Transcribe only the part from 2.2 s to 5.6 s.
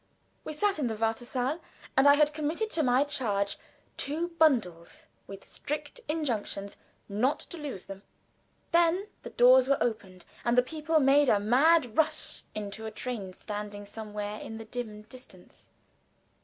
committed to my charge two bundles, with